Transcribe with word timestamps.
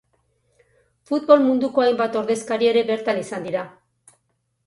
Futbol 1.09 1.43
munduko 1.49 1.83
hainbat 1.83 2.17
ordezkari 2.21 2.69
ere 2.71 2.83
bertan 2.87 3.23
izan 3.25 3.45
dira. 3.49 3.67